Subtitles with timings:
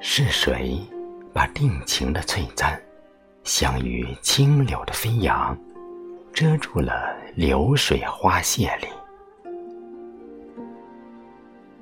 [0.00, 0.78] 是谁
[1.32, 2.80] 把定情的璀璨，
[3.42, 5.56] 镶于清柳的飞扬，
[6.32, 8.86] 遮住了流水花谢里？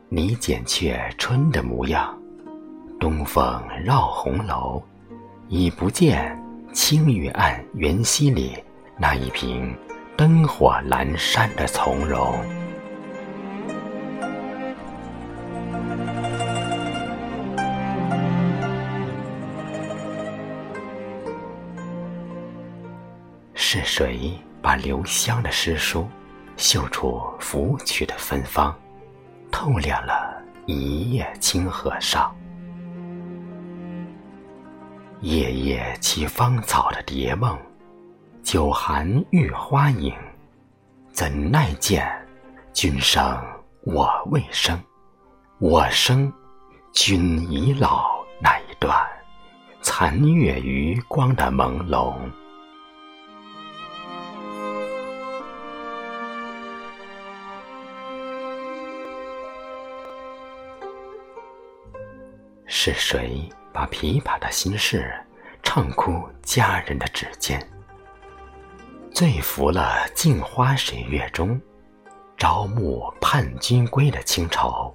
[0.09, 2.19] 你剪却春的模样，
[2.99, 4.83] 东风绕红楼，
[5.49, 6.43] 已不见
[6.73, 8.57] 青玉案元夕里
[8.97, 9.77] 那一瓶
[10.17, 12.35] 灯火阑珊的从容。
[23.69, 26.09] 是谁把留香的诗书
[26.57, 28.73] 绣出芙蕖的芬芳，
[29.51, 32.33] 透亮了一夜清河上？
[35.21, 37.59] 夜夜栖芳草的蝶梦，
[38.41, 40.15] 久寒玉花影，
[41.11, 42.09] 怎奈见
[42.73, 43.21] 君生
[43.83, 44.81] 我未生，
[45.59, 46.33] 我生
[46.93, 48.97] 君已老那一段
[49.83, 52.15] 残月余光的朦胧。
[62.79, 65.11] 是谁把琵琶的心事
[65.63, 67.59] 唱哭佳人的指尖？
[69.11, 71.59] 醉拂了镜花水月中，
[72.37, 74.95] 朝暮盼君归的清愁。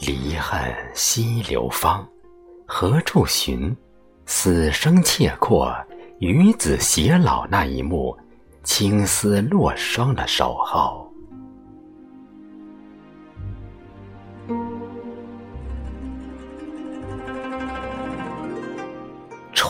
[0.00, 0.60] 离恨
[0.92, 2.04] 西流芳，
[2.66, 3.74] 何处寻？
[4.26, 5.72] 死生契阔，
[6.18, 8.18] 与子偕老那一幕，
[8.64, 11.01] 青丝落霜的守候。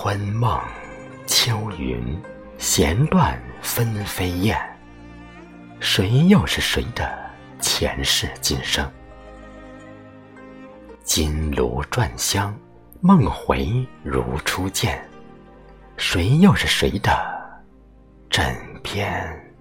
[0.04, 0.60] 春梦
[1.28, 2.20] 秋云，
[2.58, 4.58] 弦断纷飞雁。
[5.78, 7.08] 谁又是谁的
[7.60, 8.90] 前世今生？
[11.04, 12.52] 金炉转香，
[13.00, 15.08] 梦回如初见。
[15.96, 17.12] 谁又是谁的
[18.28, 19.54] 枕边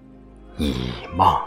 [0.56, 1.40] 一梦？